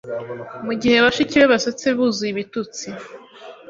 Mugihe 0.65 0.97
bashiki 1.05 1.35
be 1.41 1.47
basetse 1.53 1.87
buzuye 1.97 2.31
ibitutsi 2.33 2.87